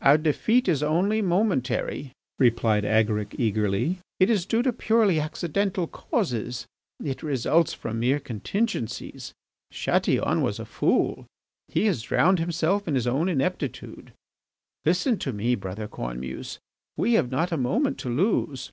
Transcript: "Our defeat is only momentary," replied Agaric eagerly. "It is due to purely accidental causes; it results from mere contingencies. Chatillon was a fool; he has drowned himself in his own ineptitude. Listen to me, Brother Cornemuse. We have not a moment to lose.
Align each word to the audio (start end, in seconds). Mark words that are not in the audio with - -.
"Our 0.00 0.16
defeat 0.16 0.68
is 0.68 0.80
only 0.80 1.20
momentary," 1.22 2.12
replied 2.38 2.84
Agaric 2.84 3.34
eagerly. 3.36 3.98
"It 4.20 4.30
is 4.30 4.46
due 4.46 4.62
to 4.62 4.72
purely 4.72 5.18
accidental 5.18 5.88
causes; 5.88 6.68
it 7.02 7.24
results 7.24 7.74
from 7.74 7.98
mere 7.98 8.20
contingencies. 8.20 9.32
Chatillon 9.72 10.40
was 10.40 10.60
a 10.60 10.64
fool; 10.66 11.26
he 11.66 11.86
has 11.86 12.02
drowned 12.02 12.38
himself 12.38 12.86
in 12.86 12.94
his 12.94 13.08
own 13.08 13.28
ineptitude. 13.28 14.12
Listen 14.84 15.18
to 15.18 15.32
me, 15.32 15.56
Brother 15.56 15.88
Cornemuse. 15.88 16.60
We 16.96 17.14
have 17.14 17.32
not 17.32 17.50
a 17.50 17.56
moment 17.56 17.98
to 17.98 18.08
lose. 18.08 18.70